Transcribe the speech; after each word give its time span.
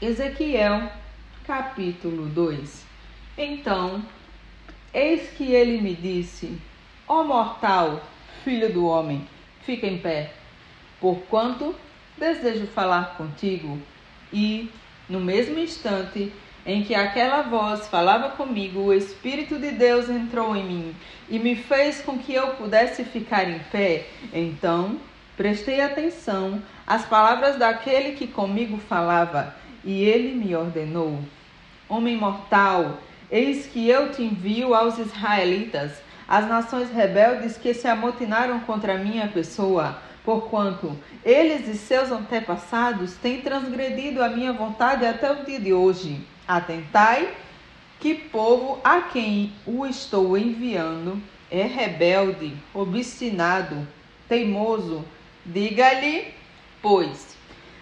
Ezequiel, 0.00 0.92
capítulo 1.44 2.26
2 2.26 2.86
Então, 3.36 4.00
eis 4.94 5.30
que 5.30 5.52
ele 5.52 5.80
me 5.80 5.92
disse: 5.92 6.56
Ó 7.08 7.24
mortal, 7.24 8.00
filho 8.44 8.72
do 8.72 8.86
homem, 8.86 9.26
fica 9.62 9.88
em 9.88 9.98
pé, 9.98 10.30
porquanto 11.00 11.74
desejo 12.16 12.68
falar 12.68 13.16
contigo. 13.16 13.76
E, 14.32 14.70
no 15.08 15.18
mesmo 15.18 15.58
instante 15.58 16.32
em 16.64 16.84
que 16.84 16.94
aquela 16.94 17.42
voz 17.42 17.88
falava 17.88 18.36
comigo, 18.36 18.78
o 18.78 18.94
Espírito 18.94 19.58
de 19.58 19.72
Deus 19.72 20.08
entrou 20.08 20.54
em 20.54 20.62
mim 20.64 20.96
e 21.28 21.40
me 21.40 21.56
fez 21.56 22.00
com 22.02 22.16
que 22.16 22.32
eu 22.34 22.50
pudesse 22.54 23.02
ficar 23.02 23.50
em 23.50 23.58
pé. 23.72 24.06
Então, 24.32 25.00
prestei 25.36 25.80
atenção 25.80 26.62
às 26.86 27.04
palavras 27.04 27.56
daquele 27.56 28.12
que 28.12 28.28
comigo 28.28 28.78
falava 28.78 29.56
e 29.88 30.04
ele 30.04 30.34
me 30.34 30.54
ordenou: 30.54 31.18
Homem 31.88 32.14
mortal, 32.14 32.98
eis 33.30 33.66
que 33.66 33.88
eu 33.88 34.12
te 34.12 34.22
envio 34.22 34.74
aos 34.74 34.98
israelitas, 34.98 35.92
as 36.28 36.46
nações 36.46 36.90
rebeldes 36.90 37.56
que 37.56 37.72
se 37.72 37.88
amotinaram 37.88 38.60
contra 38.60 38.96
a 38.96 38.98
minha 38.98 39.26
pessoa, 39.28 39.98
porquanto 40.22 40.94
eles 41.24 41.66
e 41.66 41.74
seus 41.74 42.12
antepassados 42.12 43.14
têm 43.14 43.40
transgredido 43.40 44.22
a 44.22 44.28
minha 44.28 44.52
vontade 44.52 45.06
até 45.06 45.32
o 45.32 45.42
dia 45.42 45.58
de 45.58 45.72
hoje. 45.72 46.20
Atentai 46.46 47.34
que 47.98 48.14
povo 48.14 48.78
a 48.84 49.00
quem 49.00 49.54
o 49.64 49.86
estou 49.86 50.36
enviando 50.36 51.18
é 51.50 51.62
rebelde, 51.62 52.54
obstinado, 52.74 53.88
teimoso. 54.28 55.02
Diga-lhe, 55.46 56.26
pois, 56.82 57.37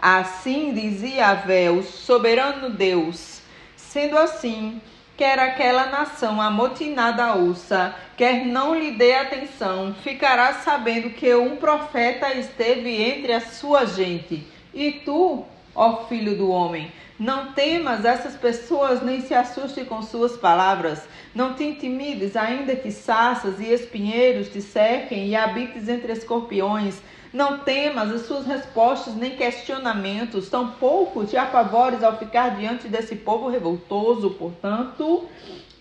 Assim 0.00 0.72
dizia 0.72 1.16
Yahvé, 1.16 1.70
o 1.70 1.82
soberano 1.82 2.70
Deus. 2.70 3.42
Sendo 3.76 4.16
assim, 4.16 4.80
quer 5.16 5.38
aquela 5.38 5.86
nação 5.86 6.40
amotinada 6.40 7.34
ouça, 7.34 7.94
quer 8.16 8.46
não 8.46 8.74
lhe 8.74 8.92
dê 8.92 9.14
atenção, 9.14 9.94
ficará 10.02 10.54
sabendo 10.54 11.10
que 11.10 11.34
um 11.34 11.56
profeta 11.56 12.32
esteve 12.32 13.02
entre 13.02 13.32
a 13.34 13.40
sua 13.40 13.84
gente. 13.84 14.46
E 14.72 14.92
tu, 15.04 15.44
ó 15.74 16.06
filho 16.06 16.34
do 16.34 16.48
homem, 16.48 16.90
não 17.18 17.52
temas 17.52 18.06
essas 18.06 18.34
pessoas, 18.34 19.02
nem 19.02 19.20
se 19.20 19.34
assuste 19.34 19.84
com 19.84 20.00
suas 20.00 20.38
palavras. 20.38 21.06
Não 21.34 21.52
te 21.52 21.64
intimides, 21.64 22.34
ainda 22.34 22.74
que 22.74 22.90
saças 22.90 23.60
e 23.60 23.70
espinheiros 23.70 24.48
te 24.48 24.62
cerquem 24.62 25.28
e 25.28 25.36
habites 25.36 25.86
entre 25.86 26.12
escorpiões. 26.14 27.02
Não 27.32 27.58
temas 27.58 28.10
as 28.10 28.22
suas 28.22 28.44
respostas 28.44 29.14
nem 29.14 29.36
questionamentos, 29.36 30.50
tampouco 30.50 31.24
te 31.24 31.36
apavores 31.36 32.02
ao 32.02 32.18
ficar 32.18 32.56
diante 32.56 32.88
desse 32.88 33.14
povo 33.14 33.48
revoltoso. 33.48 34.30
Portanto, 34.30 35.28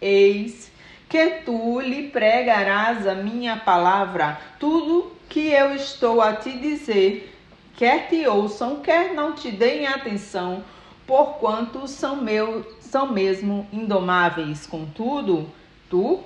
eis 0.00 0.72
que 1.08 1.26
tu 1.44 1.80
lhe 1.80 2.08
pregarás 2.08 3.06
a 3.06 3.14
minha 3.14 3.56
palavra, 3.56 4.40
tudo 4.58 5.12
que 5.28 5.48
eu 5.48 5.72
estou 5.74 6.20
a 6.20 6.34
te 6.34 6.50
dizer, 6.58 7.32
quer 7.76 8.08
te 8.08 8.26
ouçam, 8.26 8.80
quer 8.80 9.14
não 9.14 9.32
te 9.32 9.52
deem 9.52 9.86
atenção, 9.86 10.64
porquanto 11.06 11.86
são 11.86 12.16
meu, 12.16 12.66
são 12.80 13.12
mesmo 13.12 13.68
indomáveis. 13.72 14.66
Contudo, 14.66 15.48
tu, 15.88 16.24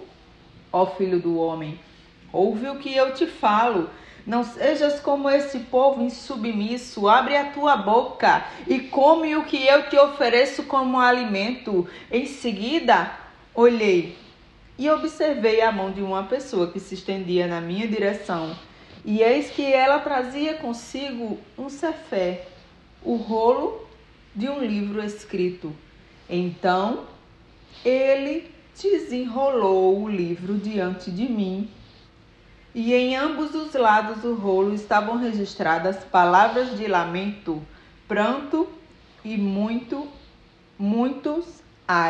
ó 0.72 0.86
filho 0.86 1.20
do 1.20 1.38
homem, 1.38 1.78
ouve 2.32 2.68
o 2.68 2.78
que 2.78 2.96
eu 2.96 3.12
te 3.12 3.26
falo 3.26 3.90
não 4.26 4.44
sejas 4.44 5.00
como 5.00 5.28
esse 5.28 5.60
povo 5.60 6.02
insubmisso. 6.02 7.08
Abre 7.08 7.36
a 7.36 7.50
tua 7.50 7.76
boca 7.76 8.44
e 8.66 8.80
come 8.80 9.36
o 9.36 9.44
que 9.44 9.66
eu 9.66 9.88
te 9.88 9.96
ofereço 9.96 10.64
como 10.64 10.98
alimento. 10.98 11.88
Em 12.10 12.26
seguida, 12.26 13.10
olhei 13.54 14.16
e 14.78 14.88
observei 14.88 15.60
a 15.60 15.70
mão 15.70 15.90
de 15.90 16.00
uma 16.00 16.22
pessoa 16.24 16.70
que 16.70 16.80
se 16.80 16.94
estendia 16.94 17.46
na 17.46 17.60
minha 17.60 17.86
direção. 17.86 18.56
E 19.04 19.22
eis 19.22 19.50
que 19.50 19.64
ela 19.72 19.98
trazia 19.98 20.54
consigo 20.54 21.38
um 21.56 21.68
cefé, 21.68 22.46
o 23.02 23.16
rolo 23.16 23.86
de 24.34 24.48
um 24.48 24.60
livro 24.62 25.02
escrito. 25.02 25.74
Então 26.28 27.04
ele 27.84 28.50
desenrolou 28.80 30.02
o 30.02 30.08
livro 30.08 30.54
diante 30.54 31.10
de 31.10 31.28
mim 31.28 31.68
e 32.74 32.94
em 32.94 33.16
ambos 33.16 33.54
os 33.54 33.72
lados 33.74 34.18
do 34.18 34.34
rolo 34.34 34.74
estavam 34.74 35.16
registradas 35.16 36.04
palavras 36.04 36.76
de 36.76 36.86
lamento, 36.86 37.62
pranto 38.06 38.68
e 39.24 39.36
muito, 39.36 40.06
muitos 40.78 41.60
ai. 41.86 42.08